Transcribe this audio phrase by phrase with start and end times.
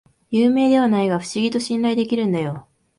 [0.31, 2.67] 有名ではないが不思議と信頼できるんだよ